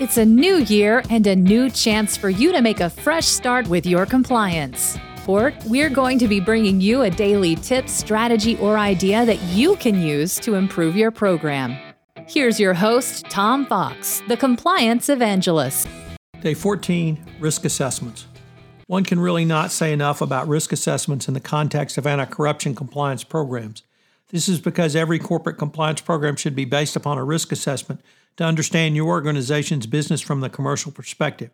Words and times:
It's 0.00 0.16
a 0.16 0.24
new 0.24 0.56
year 0.56 1.04
and 1.08 1.24
a 1.24 1.36
new 1.36 1.70
chance 1.70 2.16
for 2.16 2.28
you 2.28 2.50
to 2.50 2.60
make 2.60 2.80
a 2.80 2.90
fresh 2.90 3.26
start 3.26 3.68
with 3.68 3.86
your 3.86 4.06
compliance. 4.06 4.98
For 5.18 5.52
we're 5.66 5.88
going 5.88 6.18
to 6.18 6.26
be 6.26 6.40
bringing 6.40 6.80
you 6.80 7.02
a 7.02 7.10
daily 7.10 7.54
tip, 7.54 7.88
strategy, 7.88 8.58
or 8.58 8.76
idea 8.76 9.24
that 9.24 9.40
you 9.42 9.76
can 9.76 10.02
use 10.02 10.40
to 10.40 10.56
improve 10.56 10.96
your 10.96 11.12
program. 11.12 11.76
Here's 12.26 12.58
your 12.58 12.74
host, 12.74 13.26
Tom 13.30 13.66
Fox, 13.66 14.20
the 14.26 14.36
compliance 14.36 15.08
evangelist. 15.08 15.86
Day 16.40 16.54
14 16.54 17.24
Risk 17.38 17.64
Assessments. 17.64 18.26
One 18.88 19.04
can 19.04 19.20
really 19.20 19.44
not 19.44 19.70
say 19.70 19.92
enough 19.92 20.20
about 20.20 20.48
risk 20.48 20.72
assessments 20.72 21.28
in 21.28 21.34
the 21.34 21.40
context 21.40 21.98
of 21.98 22.04
anti 22.04 22.24
corruption 22.24 22.74
compliance 22.74 23.22
programs. 23.22 23.84
This 24.30 24.48
is 24.48 24.58
because 24.58 24.96
every 24.96 25.20
corporate 25.20 25.56
compliance 25.56 26.00
program 26.00 26.34
should 26.34 26.56
be 26.56 26.64
based 26.64 26.96
upon 26.96 27.16
a 27.16 27.22
risk 27.22 27.52
assessment 27.52 28.00
to 28.36 28.44
understand 28.44 28.96
your 28.96 29.06
organization's 29.06 29.86
business 29.86 30.20
from 30.20 30.40
the 30.40 30.50
commercial 30.50 30.92
perspective. 30.92 31.50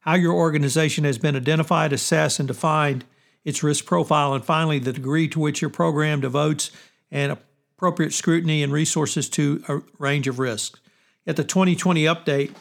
How 0.00 0.14
your 0.14 0.32
organization 0.32 1.04
has 1.04 1.18
been 1.18 1.36
identified, 1.36 1.92
assessed, 1.92 2.38
and 2.38 2.48
defined 2.48 3.04
its 3.44 3.62
risk 3.62 3.86
profile, 3.86 4.34
and 4.34 4.44
finally, 4.44 4.78
the 4.78 4.92
degree 4.92 5.28
to 5.28 5.40
which 5.40 5.60
your 5.60 5.70
program 5.70 6.20
devotes 6.20 6.70
an 7.10 7.30
appropriate 7.30 8.12
scrutiny 8.12 8.62
and 8.62 8.72
resources 8.72 9.28
to 9.30 9.62
a 9.68 9.80
range 9.98 10.28
of 10.28 10.38
risks. 10.38 10.80
Yet 11.24 11.36
the 11.36 11.44
2020 11.44 12.04
update 12.04 12.52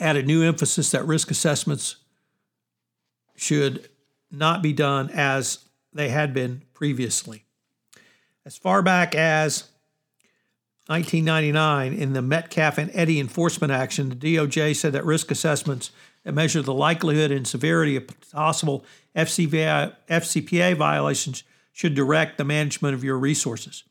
added 0.00 0.26
new 0.26 0.42
emphasis 0.42 0.90
that 0.90 1.06
risk 1.06 1.30
assessments 1.30 1.96
should 3.36 3.88
not 4.30 4.62
be 4.62 4.72
done 4.72 5.10
as 5.10 5.64
they 5.92 6.08
had 6.08 6.34
been 6.34 6.62
previously. 6.74 7.44
As 8.44 8.56
far 8.56 8.82
back 8.82 9.14
as 9.14 9.64
1999, 10.88 11.92
in 11.94 12.12
the 12.12 12.22
Metcalf 12.22 12.78
and 12.78 12.90
Eddy 12.94 13.18
enforcement 13.18 13.72
action, 13.72 14.08
the 14.08 14.14
DOJ 14.14 14.76
said 14.76 14.92
that 14.92 15.04
risk 15.04 15.32
assessments 15.32 15.90
that 16.22 16.32
measure 16.32 16.62
the 16.62 16.72
likelihood 16.72 17.32
and 17.32 17.46
severity 17.46 17.96
of 17.96 18.08
possible 18.30 18.84
FCPA 19.16 20.76
violations 20.76 21.42
should 21.72 21.94
direct 21.94 22.38
the 22.38 22.44
management 22.44 22.94
of 22.94 23.02
your 23.02 23.18
resources. 23.18 23.82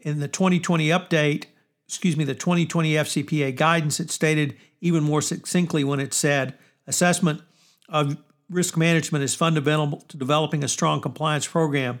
In 0.00 0.20
the 0.20 0.28
2020 0.28 0.88
update, 0.88 1.44
excuse 1.86 2.16
me, 2.16 2.24
the 2.24 2.34
2020 2.34 2.92
FCPA 2.94 3.54
guidance, 3.54 4.00
it 4.00 4.10
stated 4.10 4.56
even 4.80 5.04
more 5.04 5.20
succinctly 5.20 5.84
when 5.84 6.00
it 6.00 6.14
said 6.14 6.54
assessment 6.86 7.42
of 7.88 8.16
risk 8.48 8.76
management 8.76 9.22
is 9.22 9.34
fundamental 9.34 10.02
to 10.08 10.16
developing 10.16 10.64
a 10.64 10.68
strong 10.68 11.00
compliance 11.00 11.46
program 11.46 12.00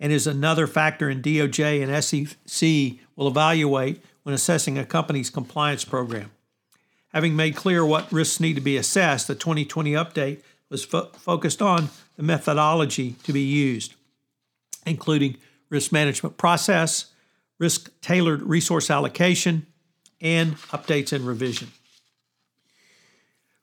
and 0.00 0.12
is 0.12 0.26
another 0.26 0.66
factor 0.66 1.10
in 1.10 1.22
DOJ 1.22 1.82
and 1.82 2.04
SEC 2.04 3.00
will 3.16 3.28
evaluate 3.28 4.02
when 4.22 4.34
assessing 4.34 4.78
a 4.78 4.84
company's 4.84 5.30
compliance 5.30 5.84
program. 5.84 6.30
Having 7.12 7.36
made 7.36 7.56
clear 7.56 7.84
what 7.84 8.10
risks 8.12 8.40
need 8.40 8.54
to 8.54 8.60
be 8.60 8.76
assessed, 8.76 9.26
the 9.26 9.34
2020 9.34 9.92
update 9.92 10.42
was 10.68 10.84
fo- 10.84 11.06
focused 11.14 11.62
on 11.62 11.88
the 12.16 12.22
methodology 12.22 13.16
to 13.24 13.32
be 13.32 13.40
used, 13.40 13.94
including 14.84 15.36
risk 15.70 15.90
management 15.90 16.36
process, 16.36 17.06
risk 17.58 17.90
tailored 18.00 18.42
resource 18.42 18.90
allocation, 18.90 19.66
and 20.20 20.56
updates 20.68 21.12
and 21.12 21.26
revision. 21.26 21.68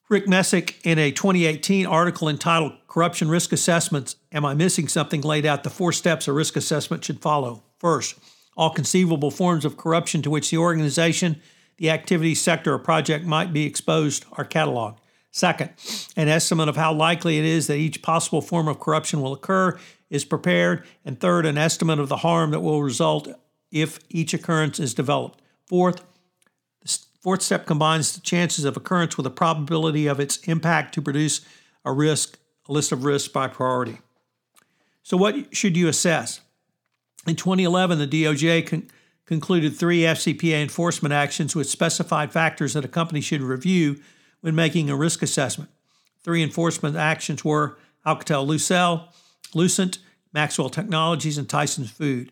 Rick 0.08 0.28
Messick, 0.28 0.80
in 0.84 1.00
a 1.00 1.12
2018 1.12 1.86
article 1.86 2.30
entitled 2.30 2.74
Corruption 2.88 3.28
Risk 3.28 3.52
Assessments 3.52 4.16
Am 4.36 4.44
I 4.44 4.54
Missing 4.54 4.90
Something? 4.90 5.22
laid 5.22 5.46
out 5.46 5.64
the 5.64 5.70
four 5.70 5.94
steps 5.94 6.28
a 6.28 6.34
risk 6.34 6.58
assessment 6.58 7.06
should 7.06 7.22
follow. 7.22 7.64
First, 7.80 8.20
all 8.58 8.70
conceivable 8.70 9.32
forms 9.32 9.64
of 9.64 9.78
corruption 9.78 10.22
to 10.24 10.30
which 10.30 10.52
the 10.52 10.58
organization, 10.58 11.42
the 11.78 11.90
activity, 11.90 12.36
sector, 12.36 12.74
or 12.74 12.78
project 12.80 13.26
might 13.26 13.54
be 13.54 13.66
exposed 13.66 14.26
are 14.34 14.44
cataloged. 14.44 14.98
Second, 15.32 15.70
an 16.18 16.28
estimate 16.28 16.68
of 16.68 16.76
how 16.76 16.94
likely 16.94 17.40
it 17.40 17.46
is 17.46 17.68
that 17.68 17.78
each 17.78 18.02
possible 18.02 18.42
form 18.42 18.68
of 18.68 18.78
corruption 18.78 19.22
will 19.22 19.32
occur 19.32 19.80
is 20.10 20.26
prepared. 20.26 20.86
And 21.06 21.18
third, 21.18 21.46
an 21.46 21.58
estimate 21.58 22.00
of 22.00 22.10
the 22.10 22.18
harm 22.18 22.52
that 22.52 22.60
will 22.60 22.84
result 22.84 23.30
if 23.72 24.00
each 24.10 24.34
occurrence 24.34 24.82
is 24.82 24.94
developed. 24.94 25.42
Fourth, 25.66 26.04
the 26.82 27.00
Fourth 27.22 27.42
step 27.42 27.66
combines 27.66 28.14
the 28.14 28.22
chances 28.22 28.66
of 28.66 28.76
occurrence 28.76 29.16
with 29.16 29.24
the 29.24 29.32
probability 29.32 30.08
of 30.08 30.20
its 30.20 30.38
impact 30.40 30.94
to 30.96 31.02
produce 31.02 31.40
a 31.86 31.94
risk, 31.94 32.38
a 32.68 32.74
list 32.74 32.92
of 32.92 33.06
risks 33.06 33.30
by 33.30 33.48
priority. 33.48 34.00
So, 35.06 35.18
what 35.18 35.56
should 35.56 35.78
you 35.78 35.88
assess? 35.88 36.42
In 37.28 37.36
2011, 37.36 38.00
the 38.00 38.08
DOJ 38.08 38.66
con- 38.66 38.88
concluded 39.28 39.76
three 39.76 40.00
FCPA 40.00 40.64
enforcement 40.64 41.14
actions 41.14 41.56
with 41.56 41.70
specified 41.70 42.34
factors 42.34 42.74
that 42.74 42.84
a 42.84 42.88
company 42.88 43.22
should 43.22 43.44
review 43.44 44.02
when 44.42 44.56
making 44.56 44.90
a 44.90 44.96
risk 44.96 45.22
assessment. 45.22 45.70
Three 46.24 46.42
enforcement 46.42 46.96
actions 46.96 47.46
were 47.46 47.78
Alcatel 48.04 48.48
Lucent, 48.48 49.04
Lucent, 49.54 50.00
Maxwell 50.34 50.70
Technologies, 50.70 51.38
and 51.38 51.48
Tyson 51.48 51.86
Food. 51.86 52.32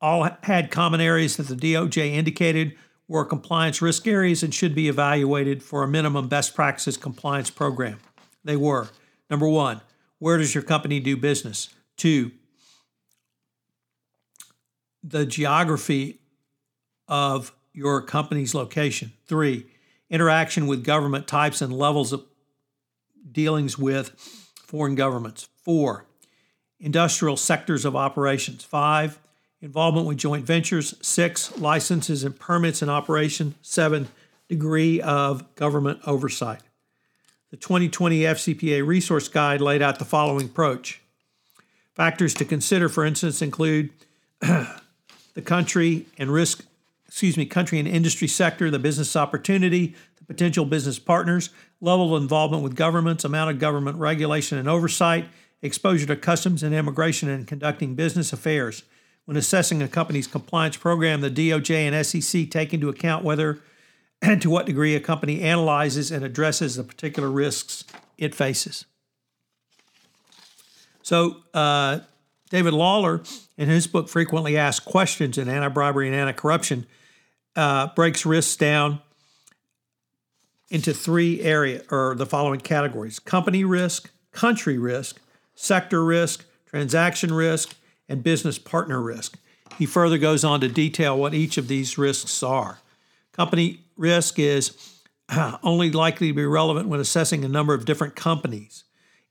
All 0.00 0.28
had 0.44 0.70
common 0.70 1.00
areas 1.00 1.36
that 1.36 1.48
the 1.48 1.56
DOJ 1.56 2.12
indicated 2.12 2.76
were 3.08 3.24
compliance 3.24 3.82
risk 3.82 4.06
areas 4.06 4.44
and 4.44 4.54
should 4.54 4.76
be 4.76 4.88
evaluated 4.88 5.64
for 5.64 5.82
a 5.82 5.88
minimum 5.88 6.28
best 6.28 6.54
practices 6.54 6.96
compliance 6.96 7.50
program. 7.50 7.98
They 8.44 8.56
were 8.56 8.90
number 9.28 9.48
one, 9.48 9.80
where 10.20 10.38
does 10.38 10.54
your 10.54 10.62
company 10.62 11.00
do 11.00 11.16
business? 11.16 11.70
Two, 11.96 12.32
the 15.02 15.26
geography 15.26 16.18
of 17.08 17.54
your 17.72 18.00
company's 18.02 18.54
location. 18.54 19.12
Three, 19.26 19.66
interaction 20.08 20.66
with 20.66 20.84
government 20.84 21.26
types 21.26 21.60
and 21.60 21.72
levels 21.72 22.12
of 22.12 22.24
dealings 23.30 23.78
with 23.78 24.10
foreign 24.64 24.94
governments. 24.94 25.48
Four, 25.62 26.06
industrial 26.80 27.36
sectors 27.36 27.84
of 27.84 27.96
operations. 27.96 28.64
Five, 28.64 29.18
involvement 29.60 30.06
with 30.06 30.18
joint 30.18 30.44
ventures, 30.44 30.94
six, 31.00 31.56
licenses 31.58 32.24
and 32.24 32.38
permits 32.38 32.82
in 32.82 32.88
operation, 32.88 33.54
seven, 33.62 34.08
degree 34.48 35.00
of 35.00 35.54
government 35.54 36.00
oversight. 36.06 36.60
The 37.50 37.56
2020 37.56 38.20
FCPA 38.20 38.86
Resource 38.86 39.28
Guide 39.28 39.60
laid 39.60 39.80
out 39.80 39.98
the 39.98 40.04
following 40.04 40.46
approach. 40.46 41.00
Factors 41.94 42.34
to 42.34 42.44
consider, 42.44 42.88
for 42.88 43.04
instance, 43.04 43.40
include 43.40 43.90
the 44.40 45.42
country 45.44 46.06
and 46.18 46.32
risk, 46.32 46.64
excuse 47.06 47.36
me, 47.36 47.46
country 47.46 47.78
and 47.78 47.86
industry 47.86 48.26
sector, 48.26 48.70
the 48.70 48.80
business 48.80 49.14
opportunity, 49.14 49.94
the 50.16 50.24
potential 50.24 50.64
business 50.64 50.98
partners, 50.98 51.50
level 51.80 52.16
of 52.16 52.22
involvement 52.22 52.64
with 52.64 52.74
governments, 52.74 53.24
amount 53.24 53.50
of 53.50 53.60
government 53.60 53.96
regulation 53.98 54.58
and 54.58 54.68
oversight, 54.68 55.26
exposure 55.62 56.06
to 56.06 56.16
customs 56.16 56.64
and 56.64 56.74
immigration, 56.74 57.28
and 57.28 57.46
conducting 57.46 57.94
business 57.94 58.32
affairs. 58.32 58.82
When 59.24 59.36
assessing 59.36 59.80
a 59.80 59.88
company's 59.88 60.26
compliance 60.26 60.76
program, 60.76 61.20
the 61.20 61.30
DOJ 61.30 61.74
and 61.90 62.04
SEC 62.04 62.50
take 62.50 62.74
into 62.74 62.88
account 62.88 63.24
whether 63.24 63.60
and 64.22 64.42
to 64.42 64.50
what 64.50 64.66
degree 64.66 64.96
a 64.96 65.00
company 65.00 65.42
analyzes 65.42 66.10
and 66.10 66.24
addresses 66.24 66.74
the 66.74 66.82
particular 66.82 67.30
risks 67.30 67.84
it 68.18 68.34
faces. 68.34 68.84
So, 71.04 71.36
uh, 71.52 72.00
David 72.48 72.72
Lawler, 72.72 73.20
in 73.58 73.68
his 73.68 73.86
book 73.86 74.08
Frequently 74.08 74.56
Asked 74.56 74.86
Questions 74.86 75.36
in 75.36 75.50
Anti 75.50 75.68
Bribery 75.68 76.06
and 76.08 76.16
Anti 76.16 76.32
Corruption, 76.32 76.86
uh, 77.54 77.88
breaks 77.94 78.24
risks 78.24 78.56
down 78.56 79.00
into 80.70 80.94
three 80.94 81.42
areas 81.42 81.86
or 81.90 82.14
the 82.14 82.24
following 82.24 82.58
categories 82.58 83.18
company 83.18 83.64
risk, 83.64 84.10
country 84.32 84.78
risk, 84.78 85.20
sector 85.54 86.02
risk, 86.02 86.46
transaction 86.66 87.34
risk, 87.34 87.76
and 88.08 88.24
business 88.24 88.58
partner 88.58 89.00
risk. 89.00 89.38
He 89.78 89.84
further 89.84 90.16
goes 90.16 90.42
on 90.42 90.62
to 90.62 90.68
detail 90.68 91.18
what 91.18 91.34
each 91.34 91.58
of 91.58 91.68
these 91.68 91.98
risks 91.98 92.42
are. 92.42 92.78
Company 93.32 93.80
risk 93.98 94.38
is 94.38 95.02
only 95.62 95.90
likely 95.90 96.28
to 96.28 96.34
be 96.34 96.46
relevant 96.46 96.88
when 96.88 96.98
assessing 96.98 97.44
a 97.44 97.48
number 97.48 97.74
of 97.74 97.84
different 97.84 98.16
companies, 98.16 98.84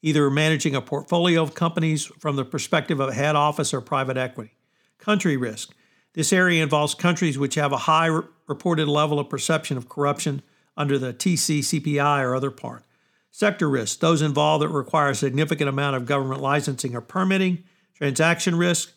either 0.04 0.30
managing 0.30 0.76
a 0.76 0.82
portfolio 0.82 1.42
of 1.42 1.56
companies 1.56 2.06
from 2.20 2.36
the 2.36 2.46
perspective 2.46 3.00
of 3.00 3.10
a 3.10 3.14
head 3.14 3.36
office 3.36 3.74
or 3.74 3.82
private 3.82 4.18
equity. 4.18 4.52
Country 5.00 5.36
risk 5.38 5.74
This 6.14 6.32
area 6.32 6.62
involves 6.62 6.94
countries 6.94 7.40
which 7.40 7.56
have 7.56 7.72
a 7.72 7.78
high 7.78 8.08
re- 8.08 8.24
reported 8.48 8.88
level 8.88 9.18
of 9.18 9.30
perception 9.30 9.78
of 9.78 9.90
corruption 9.90 10.44
under 10.78 11.00
the 11.00 11.14
TCCPI 11.14 12.22
or 12.22 12.36
other 12.36 12.52
part. 12.52 12.84
Sector 13.32 13.70
risks, 13.70 13.96
those 13.96 14.22
involved 14.22 14.64
that 14.64 14.68
require 14.68 15.10
a 15.10 15.16
significant 15.16 15.70
amount 15.70 15.96
of 15.96 16.06
government 16.06 16.42
licensing 16.42 16.96
or 16.96 17.02
permitting. 17.02 17.64
Transaction 17.96 18.56
risk, 18.58 18.94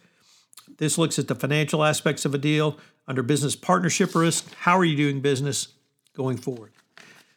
this 0.78 0.98
looks 0.98 1.18
at 1.18 1.28
the 1.28 1.34
financial 1.34 1.84
aspects 1.84 2.24
of 2.24 2.34
a 2.34 2.38
deal. 2.38 2.78
Under 3.08 3.22
business 3.22 3.54
partnership 3.54 4.14
risk, 4.14 4.52
how 4.56 4.76
are 4.76 4.84
you 4.84 4.96
doing 4.96 5.20
business 5.20 5.68
going 6.14 6.36
forward? 6.36 6.72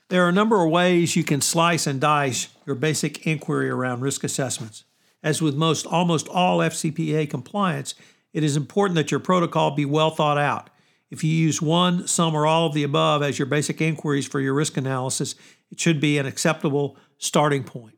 There 0.10 0.26
are 0.26 0.30
a 0.30 0.34
number 0.34 0.64
of 0.64 0.72
ways 0.72 1.16
you 1.16 1.24
can 1.24 1.40
slice 1.40 1.86
and 1.86 2.02
dice 2.02 2.50
your 2.66 2.76
basic 2.76 3.28
inquiry 3.28 3.70
around 3.70 4.02
risk 4.02 4.24
assessments. 4.24 4.84
As 5.22 5.40
with 5.40 5.56
most 5.56 5.86
almost 5.86 6.28
all 6.28 6.60
FCPA 6.60 7.30
compliance, 7.30 7.94
it 8.34 8.44
is 8.44 8.58
important 8.58 8.96
that 8.96 9.12
your 9.12 9.20
protocol 9.20 9.70
be 9.72 9.86
well 9.86 10.10
thought 10.10 10.40
out. 10.40 10.72
If 11.12 11.24
you 11.24 11.30
use 11.30 11.62
one, 11.62 12.08
some, 12.08 12.34
or 12.34 12.48
all 12.48 12.66
of 12.66 12.74
the 12.74 12.84
above 12.84 13.22
as 13.22 13.38
your 13.38 13.46
basic 13.46 13.82
inquiries 13.82 14.28
for 14.28 14.40
your 14.40 14.56
risk 14.56 14.78
analysis, 14.78 15.36
it 15.70 15.80
should 15.80 16.02
be 16.02 16.18
an 16.18 16.26
acceptable 16.26 16.98
starting 17.20 17.64
point. 17.64 17.98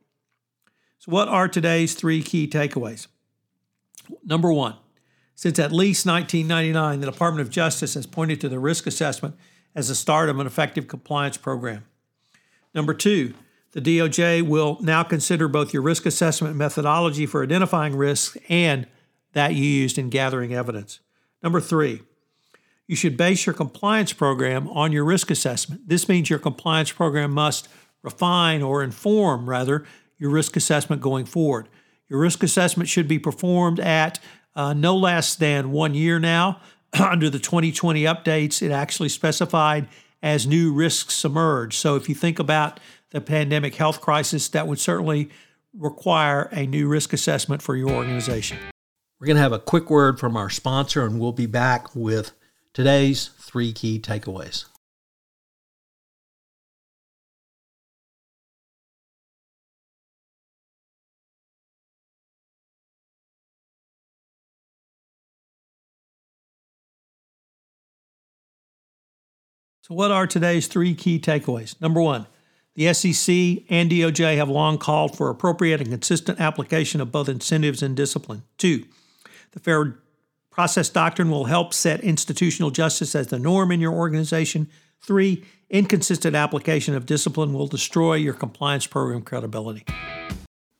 So, 0.99 1.11
what 1.11 1.29
are 1.29 1.47
today's 1.47 1.93
three 1.93 2.21
key 2.21 2.45
takeaways? 2.45 3.07
Number 4.25 4.51
one, 4.51 4.75
since 5.35 5.59
at 5.59 5.71
least 5.71 6.05
1999, 6.05 6.99
the 6.99 7.11
Department 7.11 7.41
of 7.41 7.49
Justice 7.49 7.93
has 7.93 8.05
pointed 8.05 8.41
to 8.41 8.49
the 8.49 8.59
risk 8.59 8.85
assessment 8.85 9.35
as 9.73 9.87
the 9.87 9.95
start 9.95 10.29
of 10.29 10.39
an 10.39 10.47
effective 10.47 10.89
compliance 10.89 11.37
program. 11.37 11.85
Number 12.73 12.93
two, 12.93 13.33
the 13.73 13.81
DOJ 13.81 14.41
will 14.41 14.77
now 14.81 15.03
consider 15.03 15.47
both 15.47 15.73
your 15.73 15.81
risk 15.81 16.05
assessment 16.05 16.55
methodology 16.55 17.25
for 17.25 17.43
identifying 17.43 17.95
risks 17.95 18.37
and 18.49 18.87
that 19.33 19.53
you 19.53 19.63
used 19.63 19.97
in 19.97 20.09
gathering 20.09 20.53
evidence. 20.53 20.99
Number 21.41 21.61
three, 21.61 22.01
you 22.87 22.95
should 22.95 23.15
base 23.15 23.45
your 23.45 23.55
compliance 23.55 24.11
program 24.11 24.67
on 24.67 24.91
your 24.91 25.05
risk 25.05 25.31
assessment. 25.31 25.87
This 25.87 26.09
means 26.09 26.29
your 26.29 26.39
compliance 26.39 26.91
program 26.91 27.31
must 27.31 27.69
refine 28.03 28.61
or 28.61 28.83
inform, 28.83 29.49
rather, 29.49 29.85
your 30.17 30.29
risk 30.29 30.55
assessment 30.57 31.01
going 31.01 31.25
forward. 31.25 31.69
Your 32.09 32.19
risk 32.19 32.43
assessment 32.43 32.89
should 32.89 33.07
be 33.07 33.17
performed 33.17 33.79
at 33.79 34.19
uh, 34.55 34.73
no 34.73 34.97
less 34.97 35.35
than 35.35 35.71
one 35.71 35.93
year 35.93 36.19
now. 36.19 36.59
Under 36.99 37.29
the 37.29 37.39
2020 37.39 38.03
updates, 38.03 38.61
it 38.61 38.71
actually 38.71 39.09
specified 39.09 39.87
as 40.21 40.45
new 40.45 40.73
risks 40.73 41.25
emerge. 41.25 41.77
So 41.77 41.95
if 41.95 42.07
you 42.07 42.15
think 42.15 42.39
about 42.39 42.79
the 43.11 43.21
pandemic 43.21 43.75
health 43.75 44.01
crisis, 44.01 44.47
that 44.49 44.67
would 44.67 44.79
certainly 44.79 45.29
require 45.73 46.49
a 46.51 46.65
new 46.65 46.87
risk 46.87 47.13
assessment 47.13 47.61
for 47.61 47.75
your 47.75 47.89
organization. 47.89 48.57
We're 49.19 49.27
going 49.27 49.37
to 49.37 49.43
have 49.43 49.53
a 49.53 49.59
quick 49.59 49.89
word 49.89 50.19
from 50.19 50.35
our 50.35 50.49
sponsor, 50.49 51.05
and 51.05 51.19
we'll 51.19 51.31
be 51.31 51.45
back 51.45 51.95
with 51.95 52.31
today's 52.73 53.29
three 53.39 53.71
key 53.71 53.99
takeaways. 53.99 54.65
So, 69.91 69.95
what 69.95 70.09
are 70.09 70.25
today's 70.25 70.67
three 70.67 70.95
key 70.95 71.19
takeaways? 71.19 71.75
Number 71.81 72.01
one, 72.01 72.25
the 72.75 72.93
SEC 72.93 73.65
and 73.69 73.91
DOJ 73.91 74.37
have 74.37 74.47
long 74.47 74.77
called 74.77 75.17
for 75.17 75.29
appropriate 75.29 75.81
and 75.81 75.89
consistent 75.89 76.39
application 76.39 77.01
of 77.01 77.11
both 77.11 77.27
incentives 77.27 77.83
and 77.83 77.93
discipline. 77.93 78.43
Two, 78.57 78.85
the 79.51 79.59
fair 79.59 79.99
process 80.49 80.87
doctrine 80.87 81.29
will 81.29 81.43
help 81.43 81.73
set 81.73 81.99
institutional 82.05 82.71
justice 82.71 83.15
as 83.15 83.27
the 83.27 83.37
norm 83.37 83.69
in 83.69 83.81
your 83.81 83.91
organization. 83.91 84.69
Three, 85.01 85.43
inconsistent 85.69 86.37
application 86.37 86.95
of 86.95 87.05
discipline 87.05 87.51
will 87.51 87.67
destroy 87.67 88.13
your 88.13 88.33
compliance 88.33 88.87
program 88.87 89.23
credibility. 89.23 89.83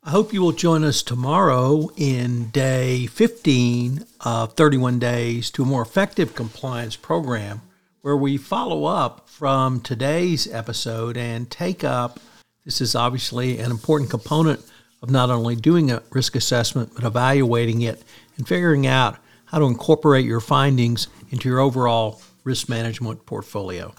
I 0.02 0.08
hope 0.08 0.32
you 0.32 0.40
will 0.40 0.52
join 0.52 0.84
us 0.84 1.02
tomorrow 1.02 1.90
in 1.98 2.48
day 2.48 3.08
15 3.08 4.06
of 4.22 4.54
31 4.54 5.00
Days 5.00 5.50
to 5.50 5.64
a 5.64 5.66
More 5.66 5.82
Effective 5.82 6.34
Compliance 6.34 6.96
Program, 6.96 7.60
where 8.02 8.16
we 8.16 8.36
follow 8.36 8.84
up 8.84 9.28
from 9.28 9.80
today's 9.80 10.52
episode 10.52 11.16
and 11.16 11.50
take 11.50 11.82
up 11.82 12.20
this 12.64 12.80
is 12.80 12.94
obviously 12.94 13.58
an 13.58 13.70
important 13.70 14.10
component 14.10 14.60
of 15.02 15.10
not 15.10 15.30
only 15.30 15.56
doing 15.56 15.90
a 15.90 16.02
risk 16.10 16.36
assessment, 16.36 16.92
but 16.94 17.04
evaluating 17.04 17.82
it 17.82 18.02
and 18.36 18.46
figuring 18.46 18.86
out 18.86 19.18
how 19.46 19.58
to 19.58 19.64
incorporate 19.64 20.24
your 20.24 20.40
findings 20.40 21.08
into 21.30 21.48
your 21.48 21.58
overall 21.58 22.22
risk 22.44 22.68
management 22.68 23.26
portfolio. 23.26 23.92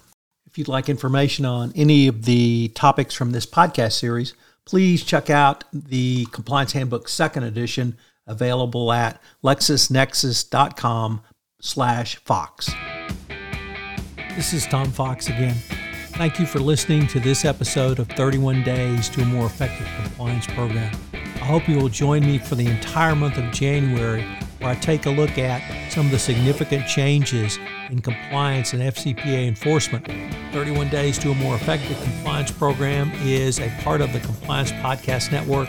If 0.46 0.56
you'd 0.56 0.68
like 0.68 0.88
information 0.88 1.44
on 1.44 1.72
any 1.76 2.06
of 2.06 2.24
the 2.24 2.68
topics 2.74 3.14
from 3.14 3.32
this 3.32 3.44
podcast 3.44 3.92
series, 3.92 4.34
please 4.64 5.04
check 5.04 5.28
out 5.28 5.64
the 5.72 6.26
Compliance 6.32 6.72
Handbook 6.72 7.08
Second 7.08 7.42
Edition 7.42 7.98
available 8.26 8.90
at 8.92 9.20
lexisnexis.com 9.42 11.20
slash 11.60 12.16
fox. 12.16 12.70
This 14.36 14.52
is 14.52 14.66
Tom 14.66 14.90
Fox 14.90 15.28
again. 15.28 15.54
Thank 16.14 16.40
you 16.40 16.46
for 16.46 16.58
listening 16.58 17.06
to 17.06 17.20
this 17.20 17.44
episode 17.44 18.00
of 18.00 18.08
31 18.08 18.64
Days 18.64 19.08
to 19.10 19.22
a 19.22 19.24
More 19.24 19.46
Effective 19.46 19.86
Compliance 20.02 20.48
Program. 20.48 20.92
I 21.12 21.44
hope 21.44 21.68
you 21.68 21.76
will 21.76 21.88
join 21.88 22.26
me 22.26 22.38
for 22.38 22.56
the 22.56 22.66
entire 22.66 23.14
month 23.14 23.38
of 23.38 23.52
January, 23.52 24.24
where 24.58 24.70
I 24.70 24.74
take 24.74 25.06
a 25.06 25.10
look 25.10 25.38
at 25.38 25.92
some 25.92 26.06
of 26.06 26.12
the 26.12 26.18
significant 26.18 26.88
changes 26.88 27.60
in 27.90 28.00
compliance 28.00 28.72
and 28.72 28.82
FCPA 28.82 29.46
enforcement. 29.46 30.04
31 30.52 30.88
Days 30.88 31.16
to 31.18 31.30
a 31.30 31.34
More 31.36 31.54
Effective 31.54 31.96
Compliance 32.02 32.50
Program 32.50 33.12
is 33.22 33.60
a 33.60 33.68
part 33.82 34.00
of 34.00 34.12
the 34.12 34.18
Compliance 34.18 34.72
Podcast 34.72 35.30
Network. 35.30 35.68